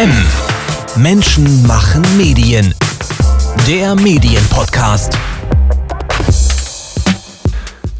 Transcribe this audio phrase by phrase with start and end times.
[0.00, 0.10] M.
[0.96, 2.74] Menschen machen Medien.
[3.68, 5.12] Der Medienpodcast.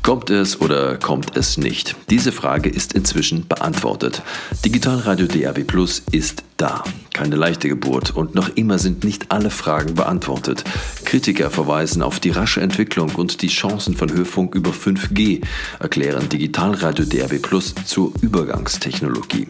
[0.02, 1.96] Kommt es oder kommt es nicht?
[2.08, 4.22] Diese Frage ist inzwischen beantwortet.
[4.64, 6.84] Digitalradio DRB Plus ist da.
[7.12, 10.64] Keine leichte Geburt und noch immer sind nicht alle Fragen beantwortet.
[11.04, 15.42] Kritiker verweisen auf die rasche Entwicklung und die Chancen von Hörfunk über 5G,
[15.80, 19.48] erklären Digitalradio DRB Plus zur Übergangstechnologie.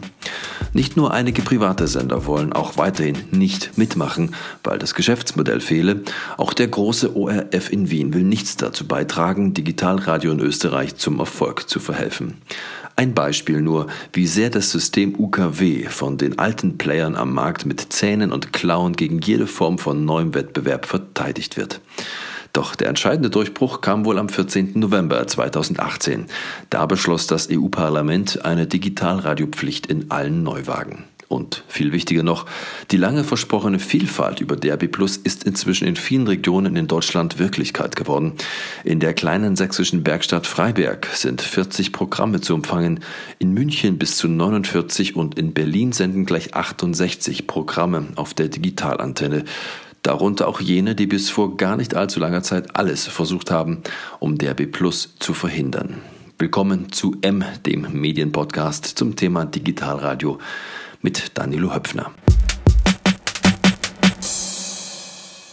[0.73, 6.01] Nicht nur einige private Sender wollen auch weiterhin nicht mitmachen, weil das Geschäftsmodell fehle.
[6.37, 11.69] Auch der große ORF in Wien will nichts dazu beitragen, Digitalradio in Österreich zum Erfolg
[11.69, 12.41] zu verhelfen.
[13.01, 17.91] Ein Beispiel nur, wie sehr das System UKW von den alten Playern am Markt mit
[17.91, 21.81] Zähnen und Klauen gegen jede Form von neuem Wettbewerb verteidigt wird.
[22.53, 24.73] Doch der entscheidende Durchbruch kam wohl am 14.
[24.75, 26.27] November 2018.
[26.69, 31.05] Da beschloss das EU-Parlament eine Digitalradiopflicht in allen Neuwagen.
[31.31, 32.45] Und viel wichtiger noch,
[32.91, 37.95] die lange versprochene Vielfalt über DRB Plus ist inzwischen in vielen Regionen in Deutschland Wirklichkeit
[37.95, 38.33] geworden.
[38.83, 42.99] In der kleinen sächsischen Bergstadt Freiberg sind 40 Programme zu empfangen,
[43.39, 49.45] in München bis zu 49 und in Berlin senden gleich 68 Programme auf der Digitalantenne.
[50.03, 53.83] Darunter auch jene, die bis vor gar nicht allzu langer Zeit alles versucht haben,
[54.19, 56.01] um DRB Plus zu verhindern.
[56.37, 60.39] Willkommen zu M, dem Medienpodcast zum Thema Digitalradio
[61.01, 62.11] mit Danilo Höpfner.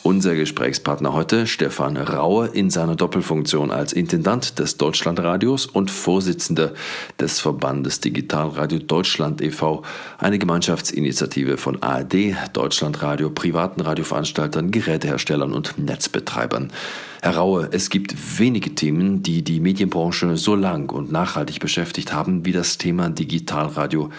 [0.08, 6.72] Unser Gesprächspartner heute, Stefan Raue, in seiner Doppelfunktion als Intendant des Deutschlandradios und Vorsitzender
[7.20, 9.82] des Verbandes Digitalradio Deutschland e.V.,
[10.16, 16.72] eine Gemeinschaftsinitiative von ARD, Deutschlandradio, privaten Radioveranstaltern, Geräteherstellern und Netzbetreibern.
[17.20, 22.44] Herr Raue, es gibt wenige Themen, die die Medienbranche so lang und nachhaltig beschäftigt haben
[22.44, 24.10] wie das Thema Digitalradio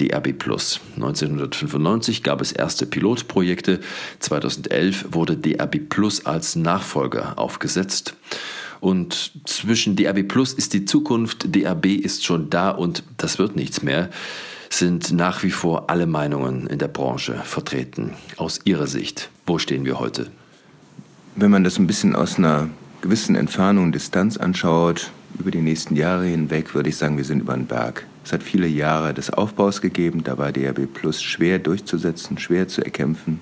[0.00, 0.28] DRB+.
[0.28, 3.80] 1995 gab es erste Pilotprojekte,
[4.20, 5.80] 2011 wurde DRB
[6.24, 8.16] als Nachfolger aufgesetzt.
[8.80, 14.08] Und zwischen DRB ist die Zukunft, DRB ist schon da und das wird nichts mehr,
[14.70, 18.14] sind nach wie vor alle Meinungen in der Branche vertreten.
[18.38, 20.30] Aus Ihrer Sicht, wo stehen wir heute?
[21.36, 22.68] Wenn man das ein bisschen aus einer
[23.02, 27.52] gewissen Entfernung, Distanz anschaut, über die nächsten Jahre hinweg, würde ich sagen, wir sind über
[27.52, 28.06] den Berg.
[28.24, 32.82] Es hat viele Jahre des Aufbaus gegeben, da war DRB Plus schwer durchzusetzen, schwer zu
[32.82, 33.40] erkämpfen.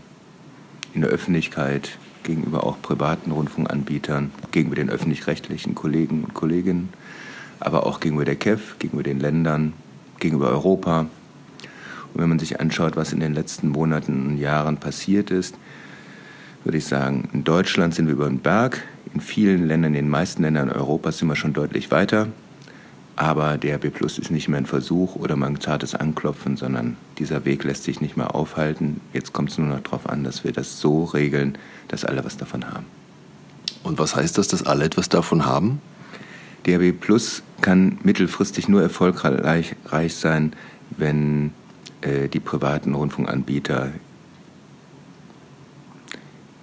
[0.93, 6.88] In der Öffentlichkeit, gegenüber auch privaten Rundfunkanbietern, gegenüber den öffentlich-rechtlichen Kollegen und Kolleginnen,
[7.61, 9.72] aber auch gegenüber der KEF, gegenüber den Ländern,
[10.19, 11.00] gegenüber Europa.
[12.12, 15.55] Und wenn man sich anschaut, was in den letzten Monaten und Jahren passiert ist,
[16.65, 18.83] würde ich sagen, in Deutschland sind wir über den Berg.
[19.13, 22.29] In vielen Ländern, in den meisten Ländern Europas sind wir schon deutlich weiter.
[23.17, 27.45] Aber DRB Plus ist nicht mehr ein Versuch oder mal ein zartes Anklopfen, sondern dieser
[27.45, 29.01] Weg lässt sich nicht mehr aufhalten.
[29.13, 31.57] Jetzt kommt es nur noch darauf an, dass wir das so regeln,
[31.89, 32.87] dass alle was davon haben.
[33.85, 35.81] Und was heißt das, dass alle etwas davon haben?
[36.67, 39.77] DRB Plus kann mittelfristig nur erfolgreich
[40.09, 40.55] sein,
[40.97, 41.53] wenn
[42.01, 43.93] äh, die privaten Rundfunkanbieter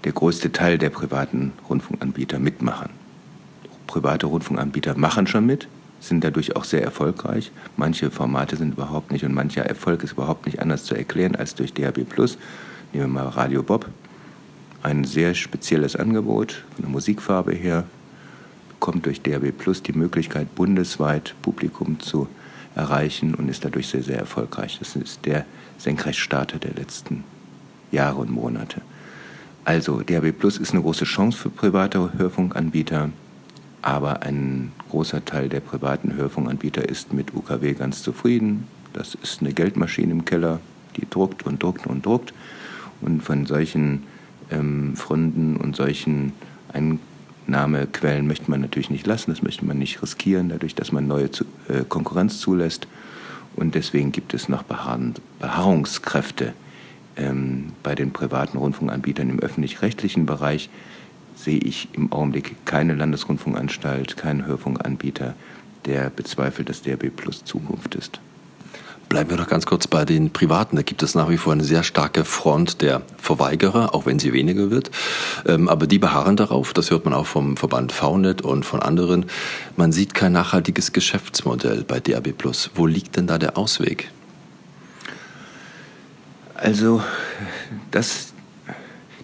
[0.03, 2.89] der größte Teil der privaten Rundfunkanbieter mitmachen.
[3.88, 5.67] Private Rundfunkanbieter machen schon mit,
[6.00, 7.51] sind dadurch auch sehr erfolgreich.
[7.78, 11.56] Manche Formate sind überhaupt nicht und mancher Erfolg ist überhaupt nicht anders zu erklären als
[11.56, 12.38] durch DHB Nehmen
[12.94, 13.88] wir mal Radio Bob.
[14.84, 17.84] Ein sehr spezielles Angebot von der Musikfarbe her,
[18.69, 22.28] bekommt durch DHB Plus die Möglichkeit, bundesweit Publikum zu
[22.75, 24.79] erreichen und ist dadurch sehr, sehr erfolgreich.
[24.79, 25.45] Das ist der
[25.78, 27.23] Senkrechtstarter der letzten
[27.91, 28.81] Jahre und Monate.
[29.63, 33.09] Also DAB Plus ist eine große Chance für private Hörfunkanbieter,
[33.83, 38.67] aber ein großer Teil der privaten Hörfunkanbieter ist mit UKW ganz zufrieden.
[38.94, 40.59] Das ist eine Geldmaschine im Keller,
[40.97, 42.33] die druckt und druckt und druckt.
[43.01, 44.03] Und von solchen
[44.49, 46.33] ähm, Fronten und solchen
[46.73, 51.29] Einnahmequellen möchte man natürlich nicht lassen, das möchte man nicht riskieren, dadurch, dass man neue
[51.31, 52.88] zu, äh, Konkurrenz zulässt.
[53.55, 56.53] Und deswegen gibt es noch Beharrungskräfte
[57.21, 60.69] ähm, bei den privaten Rundfunkanbietern im öffentlich-rechtlichen Bereich
[61.35, 65.35] sehe ich im Augenblick keine Landesrundfunkanstalt, keinen Hörfunkanbieter,
[65.85, 68.19] der bezweifelt, dass DRB Plus Zukunft ist.
[69.09, 70.78] Bleiben wir doch ganz kurz bei den Privaten.
[70.78, 74.31] Da gibt es nach wie vor eine sehr starke Front der Verweigerer, auch wenn sie
[74.31, 74.90] weniger wird.
[75.46, 79.25] Ähm, aber die beharren darauf, das hört man auch vom Verband VNet und von anderen.
[79.75, 82.72] Man sieht kein nachhaltiges Geschäftsmodell bei Plus.
[82.73, 84.09] Wo liegt denn da der Ausweg?
[86.61, 87.02] Also,
[87.90, 88.34] das,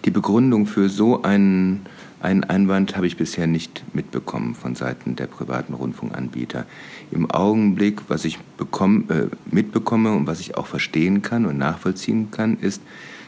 [0.04, 1.86] die Begründung für so einen
[2.20, 6.66] Einen Einwand habe ich bisher nicht mitbekommen von Seiten der privaten Rundfunkanbieter.
[7.12, 12.32] Im Augenblick, was ich bekomme, äh, mitbekomme und was ich auch verstehen kann und nachvollziehen
[12.32, 12.82] kann, ist,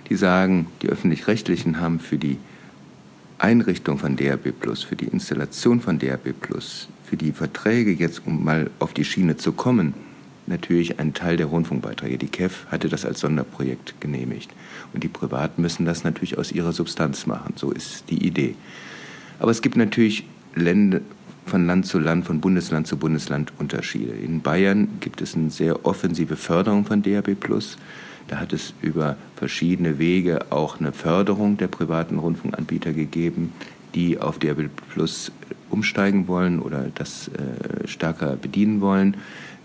[0.09, 2.39] die sagen, die öffentlich-rechtlichen haben für die
[3.39, 8.43] Einrichtung von DRB Plus, für die Installation von DRB Plus, für die Verträge jetzt, um
[8.43, 9.95] mal auf die Schiene zu kommen,
[10.51, 12.19] natürlich einen Teil der Rundfunkbeiträge.
[12.19, 14.51] Die KEF hatte das als Sonderprojekt genehmigt.
[14.93, 17.55] Und die Privaten müssen das natürlich aus ihrer Substanz machen.
[17.57, 18.55] So ist die Idee.
[19.39, 20.25] Aber es gibt natürlich
[20.55, 21.01] Länder,
[21.47, 24.13] von Land zu Land, von Bundesland zu Bundesland Unterschiede.
[24.13, 27.37] In Bayern gibt es eine sehr offensive Förderung von DAB+.
[28.29, 33.53] Da hat es über verschiedene Wege auch eine Förderung der privaten Rundfunkanbieter gegeben,
[33.95, 34.71] die auf DAB
[35.71, 39.17] umsteigen wollen oder das äh, stärker bedienen wollen.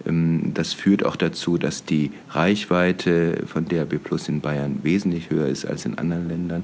[0.06, 5.48] Ähm, das führt auch dazu, dass die Reichweite von DAB Plus in Bayern wesentlich höher
[5.48, 6.64] ist als in anderen Ländern.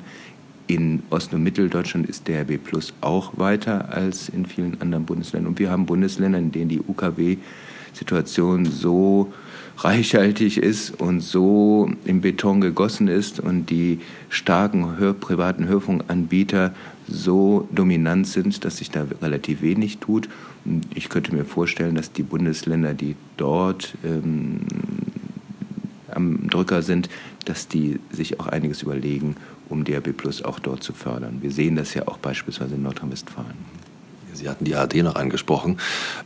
[0.68, 5.50] In Ost- und Mitteldeutschland ist DAB Plus auch weiter als in vielen anderen Bundesländern.
[5.52, 9.34] Und wir haben Bundesländer, in denen die UKW-Situation so
[9.78, 14.00] reichhaltig ist und so im Beton gegossen ist und die
[14.30, 16.74] starken privaten Hörfunkanbieter
[17.12, 20.30] so dominant sind, dass sich da relativ wenig tut.
[20.66, 24.62] Und ich könnte mir vorstellen, dass die Bundesländer, die dort ähm,
[26.10, 27.10] am Drücker sind,
[27.46, 29.36] dass die sich auch einiges überlegen,
[29.70, 31.38] um DRB Plus auch dort zu fördern.
[31.42, 33.82] Wir sehen das ja auch beispielsweise in Nordrhein-Westfalen.
[34.34, 35.78] Sie hatten die ARD noch angesprochen.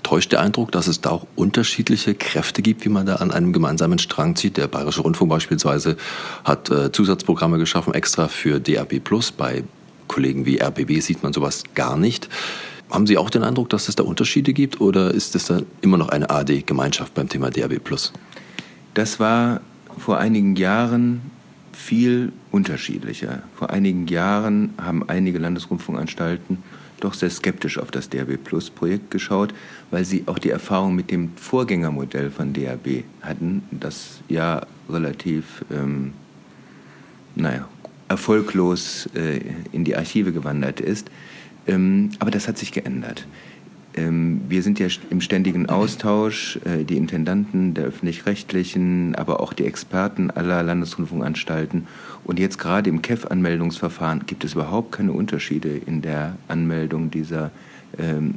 [0.03, 3.51] Täuscht der Eindruck, dass es da auch unterschiedliche Kräfte gibt, wie man da an einem
[3.51, 4.57] gemeinsamen Strang zieht?
[4.57, 5.97] Der Bayerische Rundfunk beispielsweise
[6.43, 9.31] hat äh, Zusatzprogramme geschaffen, extra für DAB Plus.
[9.31, 9.63] Bei
[10.07, 12.29] Kollegen wie RBB sieht man sowas gar nicht.
[12.89, 15.97] Haben Sie auch den Eindruck, dass es da Unterschiede gibt oder ist es da immer
[15.97, 18.13] noch eine ARD-Gemeinschaft beim Thema DAB Plus?
[18.93, 19.61] Das war
[19.97, 21.21] vor einigen Jahren
[21.73, 23.43] viel unterschiedlicher.
[23.55, 26.59] Vor einigen Jahren haben einige Landesrundfunkanstalten
[26.99, 29.53] doch sehr skeptisch auf das DAB Plus Projekt geschaut,
[29.91, 36.13] weil sie auch die Erfahrung mit dem Vorgängermodell von DAB hatten, das ja relativ, ähm,
[37.35, 37.67] naja,
[38.07, 39.41] erfolglos äh,
[39.71, 41.09] in die Archive gewandert ist.
[41.67, 43.27] Ähm, aber das hat sich geändert.
[43.95, 49.65] Ähm, wir sind ja im ständigen Austausch, äh, die Intendanten der öffentlich-rechtlichen, aber auch die
[49.65, 51.87] Experten aller Landesrundfunkanstalten.
[52.25, 57.51] Und jetzt gerade im KEF-Anmeldungsverfahren gibt es überhaupt keine Unterschiede in der Anmeldung dieser ähm,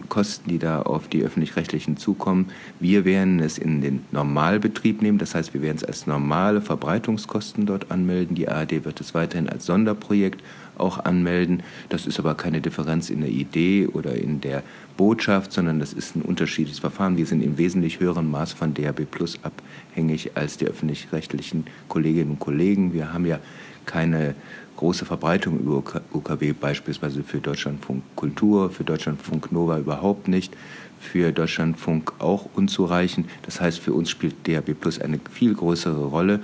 [0.08, 2.46] Kosten, die da auf die öffentlich-rechtlichen zukommen.
[2.78, 7.66] Wir werden es in den Normalbetrieb nehmen, das heißt, wir werden es als normale Verbreitungskosten
[7.66, 8.36] dort anmelden.
[8.36, 10.42] Die ARD wird es weiterhin als Sonderprojekt
[10.76, 11.64] auch anmelden.
[11.88, 14.62] Das ist aber keine Differenz in der Idee oder in der
[14.96, 17.16] Botschaft, sondern das ist ein unterschiedliches Verfahren.
[17.16, 22.38] Wir sind im wesentlich höheren Maß von DAB Plus abhängig als die öffentlich-rechtlichen Kolleginnen und
[22.38, 22.92] Kollegen.
[22.92, 23.40] Wir haben ja
[23.86, 24.34] keine
[24.78, 25.82] große Verbreitung über
[26.12, 30.56] UKW, beispielsweise für Deutschlandfunk Kultur, für Deutschlandfunk Nova überhaupt nicht,
[31.00, 33.28] für Deutschlandfunk auch unzureichend.
[33.42, 36.40] Das heißt, für uns spielt DAB Plus eine viel größere Rolle.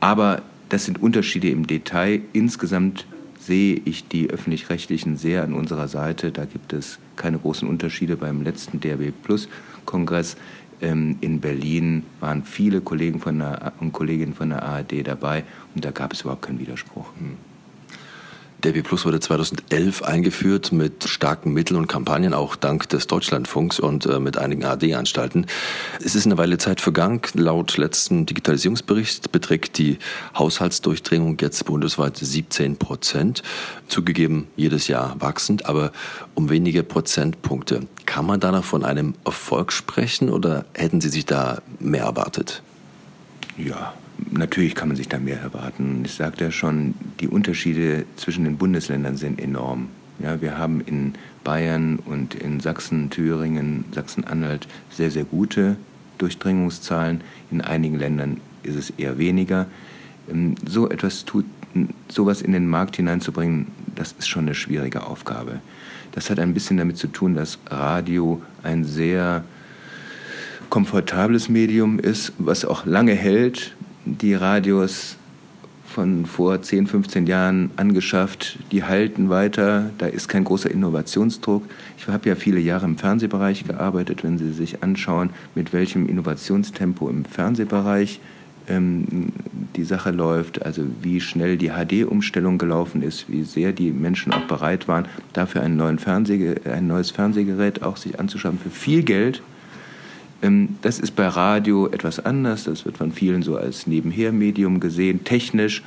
[0.00, 2.20] Aber das sind Unterschiede im Detail.
[2.34, 3.06] Insgesamt
[3.40, 6.32] sehe ich die öffentlich-rechtlichen sehr an unserer Seite.
[6.32, 8.16] Da gibt es keine großen Unterschiede.
[8.16, 9.48] Beim letzten DRB Plus
[9.86, 10.36] Kongress
[10.82, 15.44] ähm, in Berlin waren viele Kollegen von der, und Kolleginnen von der ARD dabei
[15.74, 17.06] und da gab es überhaupt keinen Widerspruch.
[18.64, 24.06] DB Plus wurde 2011 eingeführt mit starken Mitteln und Kampagnen, auch dank des Deutschlandfunks und
[24.06, 25.46] äh, mit einigen AD-Anstalten.
[26.02, 27.20] Es ist eine Weile Zeit vergangen.
[27.34, 29.98] Laut letzten Digitalisierungsbericht beträgt die
[30.38, 33.42] Haushaltsdurchdringung jetzt bundesweit 17 Prozent.
[33.88, 35.92] Zugegeben jedes Jahr wachsend, aber
[36.34, 37.86] um wenige Prozentpunkte.
[38.06, 42.62] Kann man da noch von einem Erfolg sprechen oder hätten Sie sich da mehr erwartet?
[43.58, 43.92] Ja,
[44.30, 46.02] natürlich kann man sich da mehr erwarten.
[46.04, 49.88] Ich sagte ja schon, die Unterschiede zwischen den Bundesländern sind enorm.
[50.18, 55.76] Ja, wir haben in Bayern und in Sachsen, Thüringen, Sachsen-Anhalt sehr, sehr gute
[56.18, 57.22] Durchdringungszahlen.
[57.50, 59.66] In einigen Ländern ist es eher weniger.
[60.30, 61.44] Ähm, so etwas tut,
[62.08, 65.60] sowas in den Markt hineinzubringen, das ist schon eine schwierige Aufgabe.
[66.12, 69.44] Das hat ein bisschen damit zu tun, dass Radio ein sehr
[70.70, 75.16] komfortables Medium ist, was auch lange hält, die Radios
[75.86, 81.62] von vor 10, 15 Jahren angeschafft, die halten weiter, da ist kein großer Innovationsdruck.
[81.96, 87.08] Ich habe ja viele Jahre im Fernsehbereich gearbeitet, wenn Sie sich anschauen, mit welchem Innovationstempo
[87.08, 88.20] im Fernsehbereich
[88.68, 89.32] ähm,
[89.76, 94.46] die Sache läuft, also wie schnell die HD-Umstellung gelaufen ist, wie sehr die Menschen auch
[94.46, 95.98] bereit waren, dafür einen neuen
[96.64, 99.42] ein neues Fernsehgerät auch sich anzuschaffen für viel Geld
[100.82, 102.64] das ist bei Radio etwas anders.
[102.64, 105.82] Das wird von vielen so als Nebenhermedium gesehen, technisch,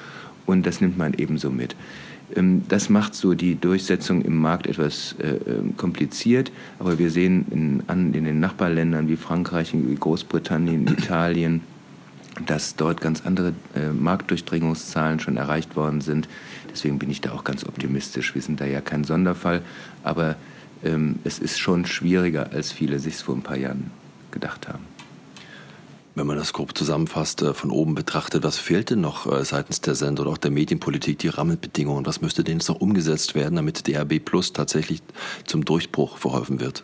[0.45, 1.75] und das nimmt man ebenso mit.
[2.35, 7.45] Ähm, das macht so die Durchsetzung im Markt etwas äh, ähm, kompliziert, aber wir sehen
[7.51, 11.61] in, in den Nachbarländern wie Frankreich, wie Großbritannien, Italien,
[12.45, 16.27] dass dort ganz andere äh, Marktdurchdringungszahlen schon erreicht worden sind.
[16.71, 18.35] Deswegen bin ich da auch ganz optimistisch.
[18.35, 19.61] Wir sind da ja kein Sonderfall,
[20.03, 20.35] aber
[20.83, 23.91] ähm, es ist schon schwieriger, als viele sich vor ein paar Jahren
[24.39, 24.85] gedacht haben.
[26.15, 29.81] Wenn man das grob zusammenfasst, äh, von oben betrachtet, was fehlt denn noch äh, seitens
[29.81, 32.05] der Sender oder auch der Medienpolitik, die Rahmenbedingungen?
[32.05, 35.01] Was müsste denn jetzt noch umgesetzt werden, damit DRB Plus tatsächlich
[35.45, 36.83] zum Durchbruch verholfen wird?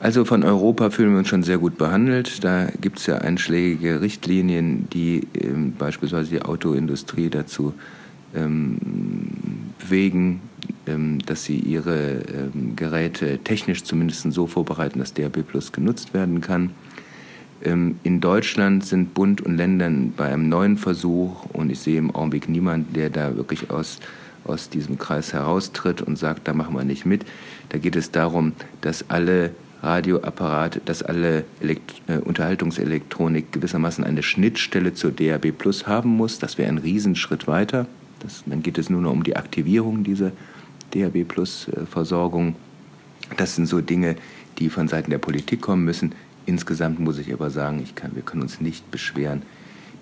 [0.00, 2.42] Also von Europa fühlen wir uns schon sehr gut behandelt.
[2.42, 7.99] Da gibt es ja einschlägige Richtlinien, die ähm, beispielsweise die Autoindustrie dazu ähm,
[8.32, 10.40] bewegen,
[10.86, 16.40] ähm, dass sie ihre ähm, Geräte technisch zumindest so vorbereiten, dass DRB Plus genutzt werden
[16.40, 16.70] kann.
[17.62, 22.14] Ähm, in Deutschland sind Bund und Länder bei einem neuen Versuch und ich sehe im
[22.14, 23.98] Augenblick niemanden, der da wirklich aus,
[24.44, 27.24] aus diesem Kreis heraustritt und sagt, da machen wir nicht mit.
[27.68, 29.50] Da geht es darum, dass alle
[29.82, 36.38] Radioapparate, dass alle Elekt äh, Unterhaltungselektronik gewissermaßen eine Schnittstelle zur DAB Plus haben muss.
[36.38, 37.86] Das wäre ein Riesenschritt weiter.
[38.20, 40.32] Das, dann geht es nur noch um die Aktivierung dieser
[40.92, 42.54] DAB Plus äh, Versorgung.
[43.36, 44.16] Das sind so Dinge,
[44.58, 46.12] die von Seiten der Politik kommen müssen.
[46.46, 49.42] Insgesamt muss ich aber sagen, ich kann, wir können uns nicht beschweren.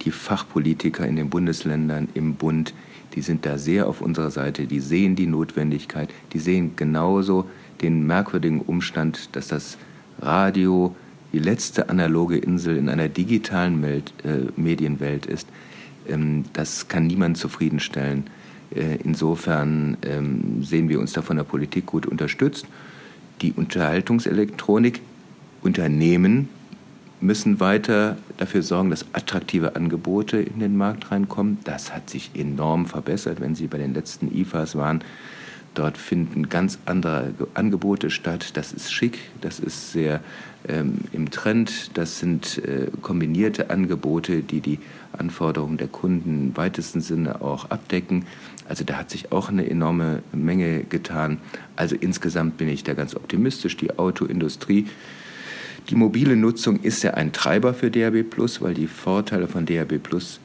[0.03, 2.73] Die Fachpolitiker in den Bundesländern, im Bund,
[3.15, 7.49] die sind da sehr auf unserer Seite, die sehen die Notwendigkeit, die sehen genauso
[7.83, 9.79] den merkwürdigen Umstand, dass das
[10.21, 10.95] Radio
[11.33, 14.01] die letzte analoge Insel in einer digitalen äh,
[14.57, 15.49] Medienwelt ist.
[16.09, 18.25] Ähm, das kann niemand zufriedenstellen.
[18.75, 22.67] Äh, insofern ähm, sehen wir uns da von der Politik gut unterstützt.
[23.43, 25.01] Die Unterhaltungselektronik
[25.63, 26.49] Unternehmen
[27.21, 31.59] müssen weiter dafür sorgen, dass attraktive Angebote in den Markt reinkommen.
[31.65, 35.03] Das hat sich enorm verbessert, wenn Sie bei den letzten IFAs waren.
[35.79, 38.57] Dort finden ganz andere Angebote statt.
[38.57, 40.21] Das ist schick, das ist sehr
[40.67, 41.97] ähm, im Trend.
[41.97, 44.81] Das sind äh, kombinierte Angebote, die die
[45.17, 48.27] Anforderungen der Kunden im weitesten Sinne auch abdecken.
[48.69, 51.39] Also da hat sich auch eine enorme Menge getan.
[51.77, 53.77] Also insgesamt bin ich da ganz optimistisch.
[53.77, 54.87] Die Autoindustrie
[55.91, 58.25] die mobile Nutzung ist ja ein Treiber für DAB+,
[58.61, 59.93] weil die Vorteile von DAB+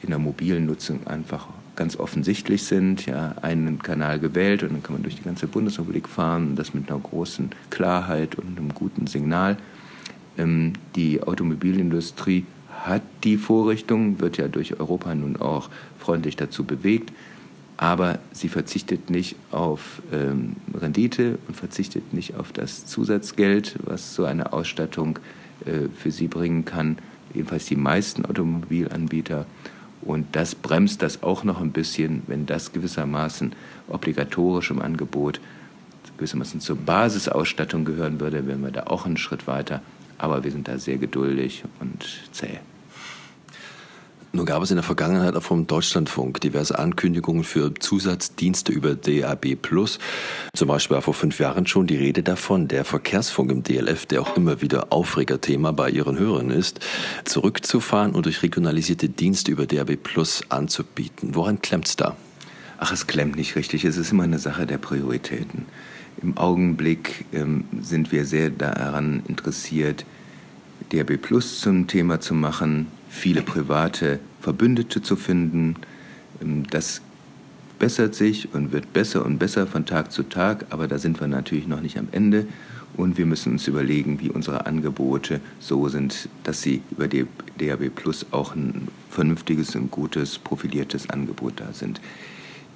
[0.00, 3.06] in der mobilen Nutzung einfach ganz offensichtlich sind.
[3.06, 6.90] Ja, einen Kanal gewählt und dann kann man durch die ganze Bundesrepublik fahren, das mit
[6.90, 9.56] einer großen Klarheit und einem guten Signal.
[10.38, 12.44] Ähm, die Automobilindustrie
[12.84, 17.12] hat die Vorrichtung, wird ja durch Europa nun auch freundlich dazu bewegt,
[17.76, 24.24] aber sie verzichtet nicht auf ähm, Rendite und verzichtet nicht auf das Zusatzgeld, was so
[24.24, 25.18] eine Ausstattung
[25.64, 26.98] äh, für sie bringen kann,
[27.32, 29.46] jedenfalls die meisten Automobilanbieter.
[30.04, 33.52] Und das bremst das auch noch ein bisschen, wenn das gewissermaßen
[33.88, 35.40] obligatorisch im Angebot
[36.16, 39.82] gewissermaßen zur Basisausstattung gehören würde, wären wir da auch einen Schritt weiter.
[40.18, 42.60] Aber wir sind da sehr geduldig und zäh.
[44.34, 49.56] Nun gab es in der Vergangenheit auch vom Deutschlandfunk diverse Ankündigungen für Zusatzdienste über DAB+.
[50.52, 54.22] Zum Beispiel war vor fünf Jahren schon die Rede davon, der Verkehrsfunk im DLF, der
[54.22, 56.80] auch immer wieder Aufregerthema bei ihren Hörern ist,
[57.24, 59.98] zurückzufahren und durch regionalisierte Dienste über DAB+
[60.48, 61.36] anzubieten.
[61.36, 62.16] Woran klemmt es da?
[62.78, 63.84] Ach, es klemmt nicht richtig.
[63.84, 65.66] Es ist immer eine Sache der Prioritäten.
[66.20, 70.04] Im Augenblick ähm, sind wir sehr daran interessiert,
[70.90, 75.76] DAB Plus zum Thema zu machen, viele private Verbündete zu finden.
[76.40, 77.00] Ähm, das
[77.78, 81.28] bessert sich und wird besser und besser von Tag zu Tag, aber da sind wir
[81.28, 82.46] natürlich noch nicht am Ende.
[82.96, 87.26] Und wir müssen uns überlegen, wie unsere Angebote so sind, dass sie über die
[87.58, 92.00] DAB Plus auch ein vernünftiges und gutes, profiliertes Angebot da sind.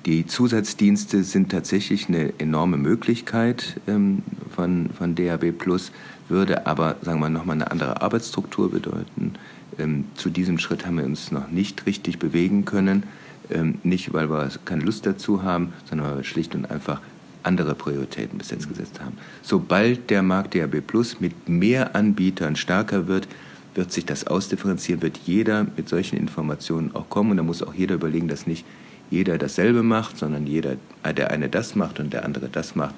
[0.06, 4.22] Die Zusatzdienste sind tatsächlich eine enorme Möglichkeit ähm,
[4.54, 5.92] von, von DAB Plus,
[6.28, 9.35] würde aber, sagen wir mal, nochmal eine andere Arbeitsstruktur bedeuten.
[9.78, 13.04] Ähm, zu diesem Schritt haben wir uns noch nicht richtig bewegen können.
[13.50, 17.00] Ähm, nicht, weil wir keine Lust dazu haben, sondern weil wir schlicht und einfach
[17.42, 19.16] andere Prioritäten bis jetzt gesetzt haben.
[19.42, 23.28] Sobald der Markt DAB Plus mit mehr Anbietern stärker wird,
[23.75, 27.75] wird sich das ausdifferenzieren, wird jeder mit solchen Informationen auch kommen und da muss auch
[27.75, 28.66] jeder überlegen, dass nicht
[29.11, 30.76] jeder dasselbe macht, sondern jeder,
[31.16, 32.94] der eine das macht und der andere das macht.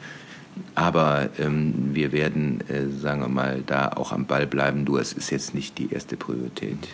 [0.74, 4.84] Aber ähm, wir werden, äh, sagen wir mal, da auch am Ball bleiben.
[4.84, 6.88] Nur es ist jetzt nicht die erste Priorität.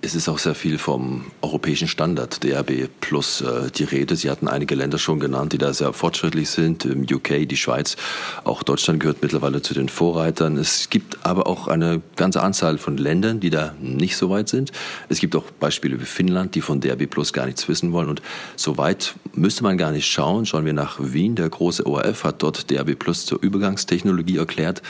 [0.00, 4.14] Es ist auch sehr viel vom europäischen Standard DRB Plus äh, die Rede.
[4.14, 6.84] Sie hatten einige Länder schon genannt, die da sehr fortschrittlich sind.
[6.84, 7.96] Im UK, die Schweiz,
[8.44, 10.56] auch Deutschland gehört mittlerweile zu den Vorreitern.
[10.56, 14.70] Es gibt aber auch eine ganze Anzahl von Ländern, die da nicht so weit sind.
[15.08, 18.08] Es gibt auch Beispiele wie Finnland, die von DRB Plus gar nichts wissen wollen.
[18.08, 18.22] Und
[18.54, 20.46] so weit müsste man gar nicht schauen.
[20.46, 21.34] Schauen wir nach Wien.
[21.34, 24.80] Der große ORF hat dort DRB Plus zur Übergangstechnologie erklärt,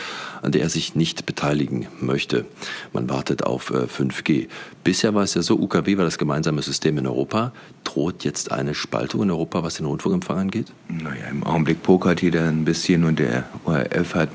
[0.42, 2.44] an der er sich nicht beteiligen möchte.
[2.92, 4.48] Man wartet auf 5G.
[4.98, 7.52] Äh, Bisher war es ja so, UKW war das gemeinsame System in Europa.
[7.84, 10.72] Droht jetzt eine Spaltung in Europa, was den Rundfunkempfang angeht?
[10.88, 14.30] Naja, im Augenblick pokert jeder ein bisschen und der ORF hat,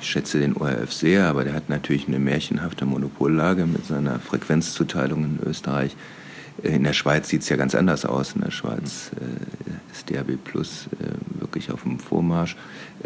[0.00, 5.24] ich schätze den ORF sehr, aber der hat natürlich eine märchenhafte Monopollage mit seiner Frequenzzuteilung
[5.24, 5.94] in Österreich.
[6.64, 8.32] In der Schweiz sieht es ja ganz anders aus.
[8.34, 12.56] In der Schweiz äh, ist DAB Plus äh, wirklich auf dem Vormarsch.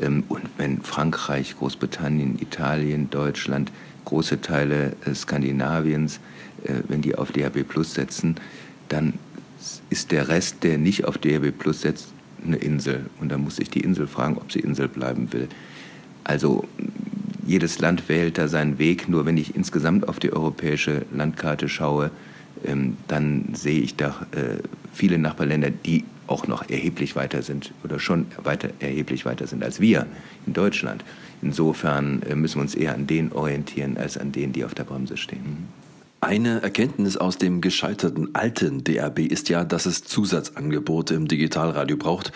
[0.01, 3.71] Ähm, und wenn Frankreich, Großbritannien, Italien, Deutschland,
[4.05, 6.21] große Teile äh, Skandinaviens
[6.65, 8.37] äh, wenn die auf DHB Plus setzen,
[8.89, 9.15] dann
[9.91, 12.09] ist der Rest, der nicht auf DHB Plus setzt,
[12.45, 13.07] eine Insel.
[13.21, 15.49] Und dann muss sich die Insel fragen, ob sie Insel bleiben will.
[16.25, 16.67] Also
[17.47, 19.09] jedes Land wählt da seinen Weg.
[19.09, 22.11] Nur wenn ich insgesamt auf die europäische Landkarte schaue,
[22.65, 24.59] ähm, dann sehe ich da äh,
[24.93, 29.81] viele Nachbarländer, die auch noch erheblich weiter sind oder schon weiter, erheblich weiter sind als
[29.81, 30.07] wir
[30.47, 31.05] in Deutschland.
[31.43, 34.85] Insofern äh, müssen wir uns eher an denen orientieren als an denen, die auf der
[34.85, 35.69] Bremse stehen.
[36.21, 42.31] Eine Erkenntnis aus dem gescheiterten alten DRB ist ja, dass es Zusatzangebote im Digitalradio braucht.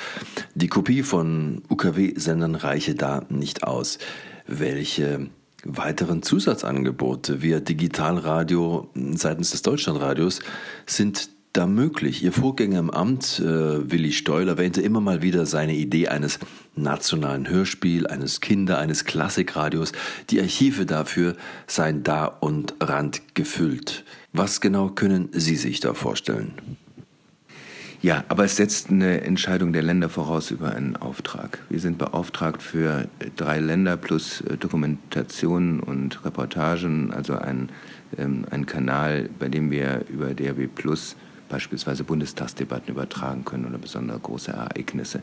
[0.56, 3.98] Die Kopie von UKW-Sendern reiche da nicht aus.
[4.48, 5.28] Welche
[5.64, 10.40] weiteren Zusatzangebote via Digitalradio seitens des Deutschlandradios
[10.86, 12.22] sind da möglich?
[12.22, 16.38] Ihr Vorgänger im Amt, äh, Willi Steul, erwähnte immer mal wieder seine Idee eines
[16.74, 19.92] nationalen Hörspiel, eines Kinder-, eines Klassikradios.
[20.30, 21.36] Die Archive dafür
[21.66, 24.04] seien da und rand gefüllt.
[24.32, 26.52] Was genau können Sie sich da vorstellen?
[28.02, 31.58] Ja, aber es setzt eine Entscheidung der Länder voraus über einen Auftrag.
[31.70, 37.70] Wir sind beauftragt für drei Länder plus äh, Dokumentationen und Reportagen, also ein,
[38.18, 41.16] ähm, ein Kanal, bei dem wir über DRB Plus
[41.48, 45.22] beispielsweise Bundestagsdebatten übertragen können oder besonders große Ereignisse.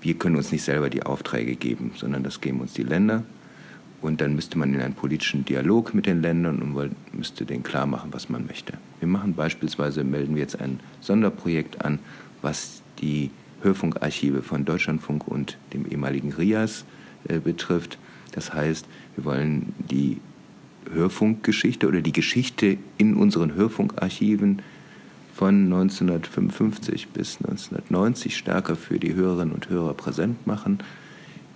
[0.00, 3.22] Wir können uns nicht selber die Aufträge geben, sondern das geben uns die Länder.
[4.00, 7.86] Und dann müsste man in einen politischen Dialog mit den Ländern und müsste denen klar
[7.86, 8.72] machen, was man möchte.
[8.98, 12.00] Wir machen beispielsweise, melden wir jetzt ein Sonderprojekt an,
[12.42, 13.30] was die
[13.62, 16.84] Hörfunkarchive von Deutschlandfunk und dem ehemaligen RIAS
[17.28, 17.96] äh, betrifft.
[18.32, 20.20] Das heißt, wir wollen die
[20.92, 24.62] Hörfunkgeschichte oder die Geschichte in unseren Hörfunkarchiven
[25.42, 30.78] von 1955 bis 1990 stärker für die Hörerinnen und Hörer präsent machen.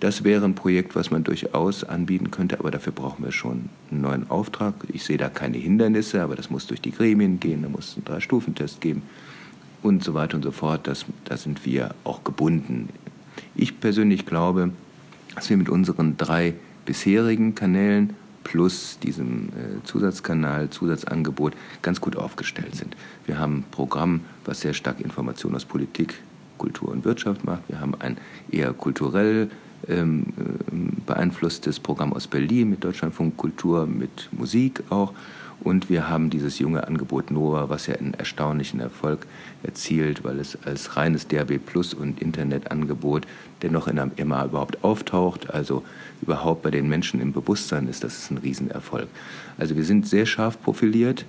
[0.01, 4.01] Das wäre ein Projekt, was man durchaus anbieten könnte, aber dafür brauchen wir schon einen
[4.01, 4.73] neuen Auftrag.
[4.91, 7.95] Ich sehe da keine Hindernisse, aber das muss durch die Gremien gehen, da muss es
[7.95, 9.03] einen Drei-Stufen-Test geben
[9.81, 10.85] und so weiter und so fort.
[10.85, 12.89] Das, da sind wir auch gebunden.
[13.55, 14.71] Ich persönlich glaube,
[15.33, 22.75] dass wir mit unseren drei bisherigen Kanälen plus diesem äh, Zusatzkanal, Zusatzangebot ganz gut aufgestellt
[22.75, 22.95] sind.
[23.25, 26.13] Wir haben ein Programm, was sehr stark Information aus Politik,
[26.57, 27.63] Kultur und Wirtschaft macht.
[27.67, 28.17] Wir haben ein
[28.49, 29.49] eher kulturell
[29.89, 35.13] ähm, äh, beeinflusstes Programm aus Berlin mit Deutschlandfunk Kultur, mit Musik auch.
[35.61, 39.25] Und wir haben dieses junge Angebot Nova, was ja einen erstaunlichen Erfolg
[39.63, 43.25] erzielt, weil es als reines DAB Plus und Internetangebot
[43.63, 45.83] dennoch in einem MA überhaupt auftaucht, also
[46.21, 49.07] überhaupt bei den Menschen im Bewusstsein ist, das ist ein Riesenerfolg.
[49.57, 51.25] Also wir sind sehr scharf profiliert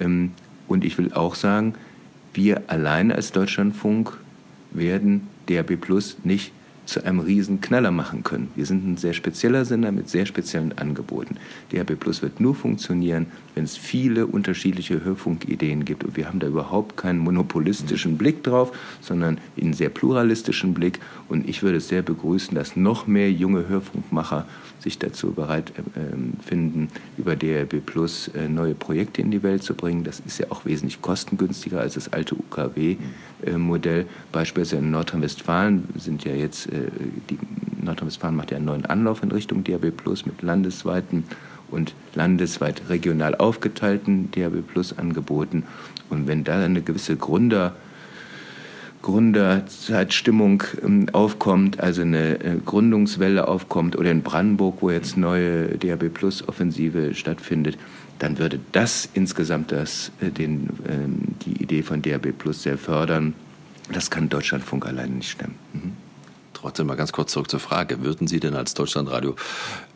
[0.00, 0.32] ähm,
[0.68, 1.74] und ich will auch sagen,
[2.34, 4.16] wir alleine als Deutschlandfunk
[4.70, 6.52] werden DAB Plus nicht
[6.86, 8.50] zu einem riesen Knaller machen können.
[8.56, 11.36] Wir sind ein sehr spezieller Sender mit sehr speziellen Angeboten.
[11.72, 16.04] DHB Plus wird nur funktionieren, wenn es viele unterschiedliche Hörfunkideen gibt.
[16.04, 20.98] Und wir haben da überhaupt keinen monopolistischen Blick drauf, sondern einen sehr pluralistischen Blick.
[21.28, 24.46] Und ich würde es sehr begrüßen, dass noch mehr junge Hörfunkmacher
[24.82, 29.74] sich dazu bereit äh, finden, über DRB Plus äh, neue Projekte in die Welt zu
[29.74, 30.04] bringen.
[30.04, 34.00] Das ist ja auch wesentlich kostengünstiger als das alte UKW-Modell.
[34.00, 36.88] Äh, Beispielsweise in Nordrhein-Westfalen sind ja jetzt, äh,
[37.30, 37.38] die
[37.82, 41.24] Nordrhein-Westfalen macht ja einen neuen Anlauf in Richtung DRB Plus mit landesweiten
[41.70, 45.64] und landesweit regional aufgeteilten DRB Plus Angeboten.
[46.10, 47.74] Und wenn da eine gewisse Gründer
[49.02, 56.08] Gründerzeitstimmung ähm, aufkommt, also eine äh, Gründungswelle aufkommt oder in Brandenburg, wo jetzt neue DAB
[56.08, 57.76] Plus Offensive stattfindet,
[58.18, 63.34] dann würde das insgesamt das, äh, den, ähm, die Idee von DAB Plus sehr fördern.
[63.92, 65.56] Das kann Deutschlandfunk alleine nicht stemmen.
[65.72, 65.92] Mhm.
[66.54, 68.04] trotzdem mal ganz kurz zurück zur Frage.
[68.04, 69.34] Würden Sie denn als Deutschlandradio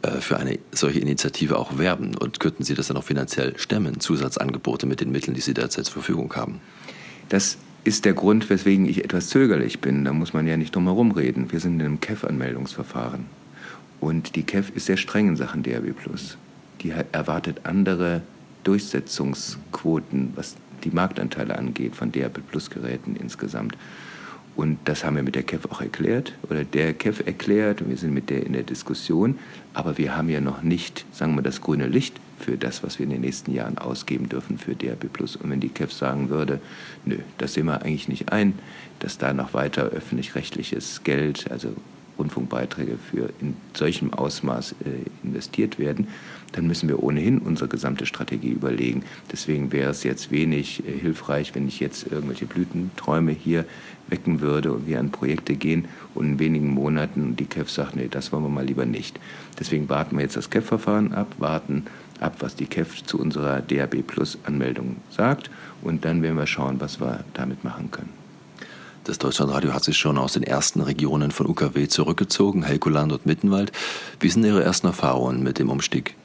[0.02, 4.00] äh, für eine solche Initiative auch werben und könnten Sie das dann auch finanziell stemmen,
[4.00, 6.60] Zusatzangebote mit den Mitteln, die Sie derzeit zur Verfügung haben?
[7.28, 10.04] Das ist der Grund, weswegen ich etwas zögerlich bin.
[10.04, 11.52] Da muss man ja nicht drum herum reden.
[11.52, 13.26] Wir sind in einem KEF-Anmeldungsverfahren.
[14.00, 15.94] Und die KEF ist sehr streng in Sachen DRB+.
[16.82, 18.22] Die erwartet andere
[18.64, 23.76] Durchsetzungsquoten, was die Marktanteile angeht von DRB Geräten insgesamt.
[24.56, 27.96] Und das haben wir mit der KEF auch erklärt oder der KEF erklärt und wir
[27.96, 29.38] sind mit der in der Diskussion.
[29.74, 33.04] Aber wir haben ja noch nicht, sagen wir, das grüne Licht für das, was wir
[33.04, 35.04] in den nächsten Jahren ausgeben dürfen für DRB.
[35.42, 36.60] Und wenn die KEF sagen würde,
[37.04, 38.58] nö, das sehen wir eigentlich nicht ein,
[38.98, 41.74] dass da noch weiter öffentlich-rechtliches Geld, also
[42.18, 46.08] Rundfunkbeiträge für in solchem Ausmaß äh, investiert werden,
[46.52, 49.04] dann müssen wir ohnehin unsere gesamte Strategie überlegen.
[49.30, 53.64] Deswegen wäre es jetzt wenig äh, hilfreich, wenn ich jetzt irgendwelche Blütenträume hier
[54.08, 58.08] wecken würde und wir an Projekte gehen und in wenigen Monaten die KEF sagt, nee,
[58.08, 59.18] das wollen wir mal lieber nicht.
[59.58, 61.86] Deswegen warten wir jetzt das KEF-Verfahren ab, warten
[62.20, 65.50] ab, was die KEF zu unserer DAB Plus Anmeldung sagt
[65.82, 68.10] und dann werden wir schauen, was wir damit machen können.
[69.04, 73.70] Das Deutschlandradio hat sich schon aus den ersten Regionen von UKW zurückgezogen, Helgoland und Mittenwald.
[74.18, 76.16] Wie sind Ihre ersten Erfahrungen mit dem Umstieg?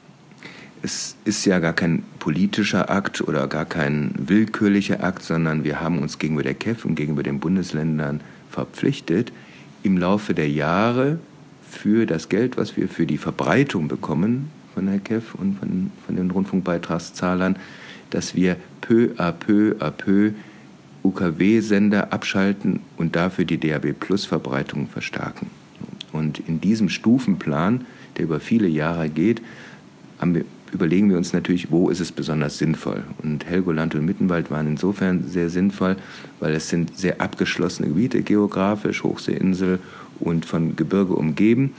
[0.82, 6.00] Es ist ja gar kein politischer Akt oder gar kein willkürlicher Akt, sondern wir haben
[6.00, 9.32] uns gegenüber der KEF und gegenüber den Bundesländern verpflichtet,
[9.84, 11.20] im Laufe der Jahre
[11.70, 16.16] für das Geld, was wir für die Verbreitung bekommen von der KEF und von, von
[16.16, 17.56] den Rundfunkbeitragszahlern,
[18.10, 20.32] dass wir peu à peu à peu
[21.04, 25.50] UKW-Sender abschalten und dafür die DAB-Plus-Verbreitung verstärken.
[26.12, 29.42] Und in diesem Stufenplan, der über viele Jahre geht,
[30.22, 33.02] wir, überlegen wir uns natürlich, wo ist es besonders sinnvoll.
[33.22, 35.96] Und Helgoland und Mittenwald waren insofern sehr sinnvoll,
[36.38, 39.80] weil es sind sehr abgeschlossene Gebiete, geografisch, Hochseeinsel
[40.20, 41.72] und von Gebirge umgeben.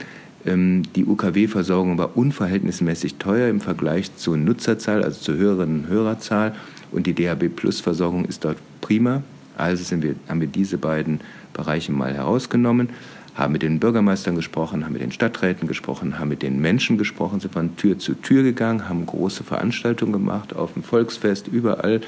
[0.46, 6.54] Ähm, die UKW-Versorgung war unverhältnismäßig teuer im Vergleich zur Nutzerzahl, also zur höheren Hörerzahl.
[6.92, 9.22] Und die DAB-Plus-Versorgung ist dort prima.
[9.56, 11.20] Also wir, haben wir diese beiden
[11.52, 12.90] Bereiche mal herausgenommen,
[13.34, 17.40] haben mit den Bürgermeistern gesprochen, haben mit den Stadträten gesprochen, haben mit den Menschen gesprochen,
[17.40, 22.00] sind von Tür zu Tür gegangen, haben große Veranstaltungen gemacht, auf dem Volksfest, überall,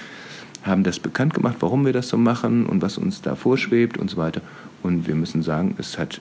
[0.64, 4.10] haben das bekannt gemacht, warum wir das so machen und was uns da vorschwebt und
[4.10, 4.40] so weiter.
[4.82, 6.20] Und wir müssen sagen, es hat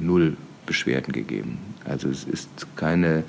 [0.00, 1.58] null Beschwerden gegeben.
[1.84, 3.24] Also es ist keine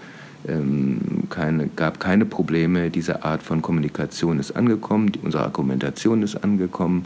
[0.48, 2.90] ähm, keine, gab keine Probleme.
[2.90, 7.06] Diese Art von Kommunikation ist angekommen, unsere Argumentation ist angekommen.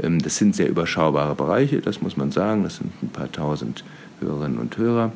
[0.00, 2.62] Ähm, das sind sehr überschaubare Bereiche, das muss man sagen.
[2.62, 3.84] Das sind ein paar tausend
[4.20, 5.12] Hörerinnen und Hörer.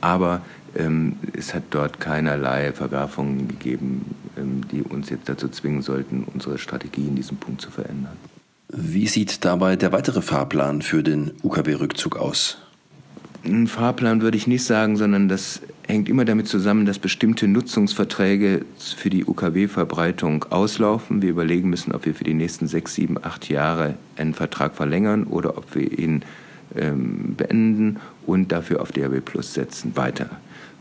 [0.00, 0.42] Aber
[0.76, 6.58] ähm, es hat dort keinerlei Verwerfungen gegeben, ähm, die uns jetzt dazu zwingen sollten, unsere
[6.58, 8.16] Strategie in diesem Punkt zu verändern.
[8.68, 12.58] Wie sieht dabei der weitere Fahrplan für den UKW-Rückzug aus?
[13.44, 18.64] Ein Fahrplan würde ich nicht sagen, sondern das hängt immer damit zusammen, dass bestimmte Nutzungsverträge
[18.78, 21.20] für die UKW-Verbreitung auslaufen.
[21.20, 25.24] Wir überlegen müssen, ob wir für die nächsten sechs, sieben, acht Jahre einen Vertrag verlängern
[25.24, 26.22] oder ob wir ihn
[26.74, 30.30] ähm, beenden und dafür auf DRB Plus setzen, weiter.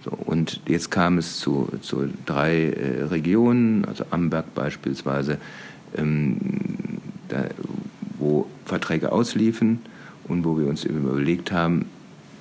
[0.06, 5.38] So, und jetzt kam es zu, zu drei äh, Regionen, also Amberg beispielsweise,
[5.98, 6.38] ähm,
[7.28, 7.46] da,
[8.20, 9.82] wo Verträge ausliefen
[10.30, 11.86] und wo wir uns überlegt haben,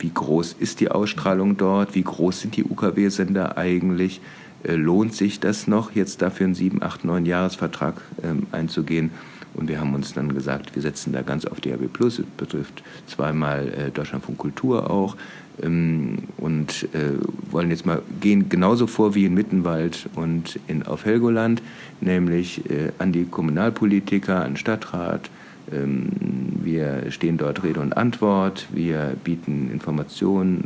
[0.03, 4.21] wie groß ist die Ausstrahlung dort, wie groß sind die UKW-Sender eigentlich,
[4.65, 9.11] äh, lohnt sich das noch, jetzt dafür einen 7, 8, 9 Jahresvertrag ähm, einzugehen.
[9.55, 12.19] Und wir haben uns dann gesagt, wir setzen da ganz auf DRB Plus.
[12.19, 15.17] Es betrifft zweimal äh, Deutschlandfunk Kultur auch.
[15.63, 17.19] Ähm, und äh,
[17.51, 21.63] wollen jetzt mal gehen genauso vor wie in Mittenwald und in, auf Helgoland,
[22.01, 22.63] nämlich
[22.99, 25.31] an die Kommunalpolitiker, an Stadtrat,
[25.73, 30.65] wir stehen dort Rede und Antwort, wir bieten Informationen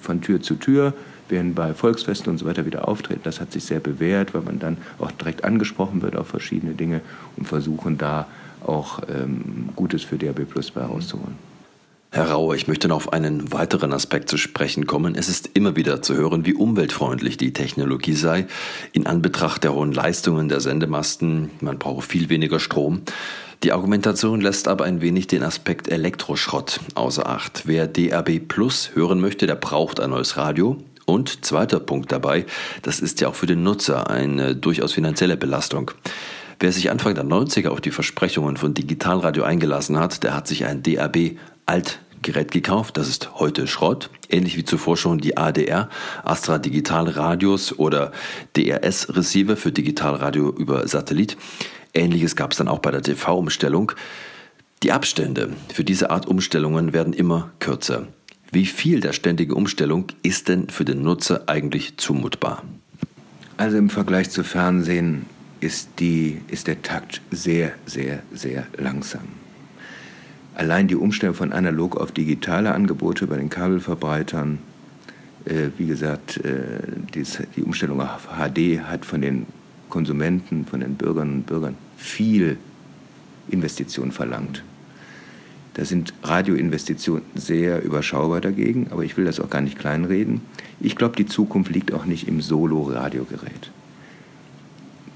[0.00, 0.92] von Tür zu Tür,
[1.28, 3.20] werden bei Volksfesten und so weiter wieder auftreten.
[3.24, 7.00] Das hat sich sehr bewährt, weil man dann auch direkt angesprochen wird auf verschiedene Dinge
[7.36, 8.26] und versuchen da
[8.64, 11.34] auch ähm, Gutes für DRB Plus bei herauszuholen.
[12.10, 15.16] Herr Rauer, ich möchte noch auf einen weiteren Aspekt zu sprechen kommen.
[15.16, 18.46] Es ist immer wieder zu hören, wie umweltfreundlich die Technologie sei.
[18.92, 23.02] In Anbetracht der hohen Leistungen der Sendemasten, man brauche viel weniger Strom.
[23.64, 27.62] Die Argumentation lässt aber ein wenig den Aspekt Elektroschrott außer Acht.
[27.64, 30.76] Wer DRB Plus hören möchte, der braucht ein neues Radio.
[31.06, 32.44] Und zweiter Punkt dabei,
[32.82, 35.92] das ist ja auch für den Nutzer eine durchaus finanzielle Belastung.
[36.60, 40.66] Wer sich Anfang der 90er auf die Versprechungen von Digitalradio eingelassen hat, der hat sich
[40.66, 42.98] ein DRB Altgerät gekauft.
[42.98, 44.10] Das ist heute Schrott.
[44.28, 45.88] Ähnlich wie zuvor schon die ADR,
[46.22, 48.12] Astra Digital Radios oder
[48.58, 51.38] DRS Receiver für Digitalradio über Satellit.
[51.94, 53.92] Ähnliches gab es dann auch bei der TV-Umstellung.
[54.82, 58.08] Die Abstände für diese Art Umstellungen werden immer kürzer.
[58.50, 62.62] Wie viel der ständige Umstellung ist denn für den Nutzer eigentlich zumutbar?
[63.56, 65.26] Also im Vergleich zu Fernsehen
[65.60, 69.22] ist, die, ist der Takt sehr, sehr, sehr langsam.
[70.54, 74.58] Allein die Umstellung von analog auf digitale Angebote bei den Kabelverbreitern,
[75.46, 76.78] äh, wie gesagt, äh,
[77.14, 79.46] dies, die Umstellung auf HD hat von den
[79.88, 82.56] Konsumenten, von den Bürgerinnen und Bürgern viel
[83.48, 84.62] Investition verlangt.
[85.74, 90.40] Da sind Radioinvestitionen sehr überschaubar dagegen, aber ich will das auch gar nicht kleinreden.
[90.80, 93.70] Ich glaube, die Zukunft liegt auch nicht im Solo-Radiogerät.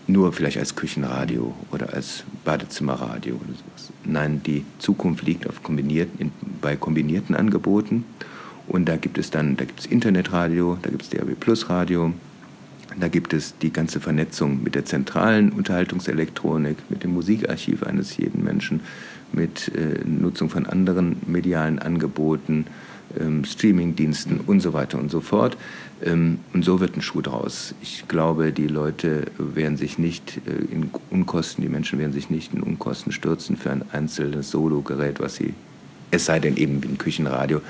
[0.09, 3.93] Nur vielleicht als Küchenradio oder als Badezimmerradio oder sowas.
[4.05, 8.05] Nein, die Zukunft liegt auf kombinierten, bei kombinierten Angeboten.
[8.67, 12.12] Und da gibt es dann, da gibt es Internetradio, da gibt es DAB Plus Radio,
[12.98, 18.42] da gibt es die ganze Vernetzung mit der zentralen Unterhaltungselektronik, mit dem Musikarchiv eines jeden
[18.42, 18.81] Menschen,
[19.33, 22.66] mit äh, Nutzung von anderen medialen Angeboten,
[23.18, 25.57] ähm, Streamingdiensten und so weiter und so fort.
[26.05, 27.74] Ähm, und so wird ein Schuh draus.
[27.83, 32.55] Ich glaube, die Leute werden sich nicht äh, in Unkosten, die Menschen werden sich nicht
[32.55, 35.55] in Unkosten stürzen für ein einzelnes Sologerät, was sie,
[36.11, 37.61] es sei denn eben wie ein Küchenradio,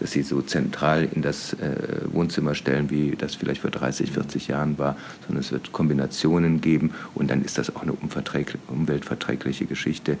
[0.00, 1.76] dass sie so zentral in das äh,
[2.12, 6.92] Wohnzimmer stellen, wie das vielleicht vor 30, 40 Jahren war, sondern es wird Kombinationen geben
[7.14, 10.18] und dann ist das auch eine umweltverträgliche Geschichte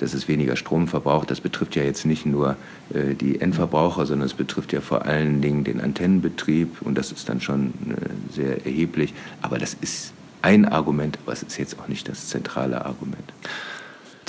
[0.00, 1.30] dass es weniger Strom verbraucht.
[1.30, 2.56] Das betrifft ja jetzt nicht nur
[2.94, 7.28] äh, die Endverbraucher, sondern es betrifft ja vor allen Dingen den Antennenbetrieb und das ist
[7.28, 9.12] dann schon äh, sehr erheblich.
[9.42, 13.32] Aber das ist ein Argument, aber es ist jetzt auch nicht das zentrale Argument.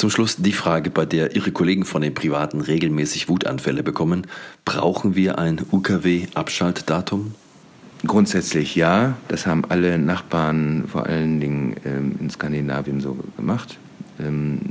[0.02, 4.26] Zum Schluss die Frage, bei der Ihre Kollegen von den Privaten regelmäßig Wutanfälle bekommen.
[4.66, 7.36] Brauchen wir ein UKW-Abschaltdatum?
[8.08, 9.16] Grundsätzlich ja.
[9.28, 13.78] Das haben alle Nachbarn, vor allen Dingen ähm, in Skandinavien, so gemacht.
[14.20, 14.62] Ähm,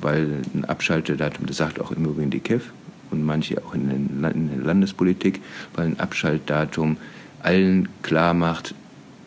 [0.00, 2.72] weil ein Abschaltdatum, das sagt auch im Übrigen die KEF
[3.10, 5.42] und manche auch in, in der Landespolitik,
[5.74, 6.96] weil ein Abschaltdatum
[7.42, 8.74] allen klar macht,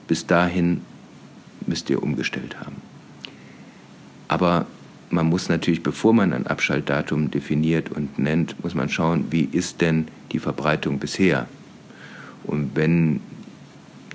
[0.08, 0.82] bis dahin
[1.68, 2.78] müsst ihr umgestellt haben.
[4.28, 4.66] Aber
[5.10, 9.82] man muss natürlich, bevor man ein Abschaltdatum definiert und nennt, muss man schauen, wie ist
[9.82, 11.48] denn die Verbreitung bisher?
[12.44, 13.22] Und wenn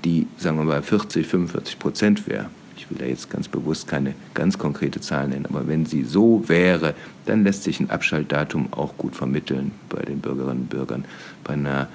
[0.05, 4.15] die, sagen wir mal, 40, 45 Prozent wäre, ich will da jetzt ganz bewusst keine
[4.35, 6.95] ganz konkrete Zahl nennen, aber wenn sie so wäre,
[7.27, 11.05] dann lässt sich ein Abschaltdatum auch gut vermitteln bei den Bürgerinnen und Bürgern.
[11.45, 11.89] Bei einer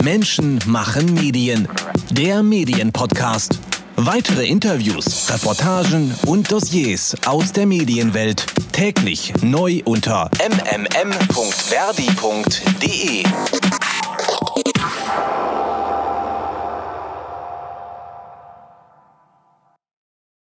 [0.05, 1.67] Menschen machen Medien.
[2.13, 3.59] Der Medienpodcast.
[3.97, 13.25] Weitere Interviews, Reportagen und Dossiers aus der Medienwelt täglich neu unter mmm.verdi.de.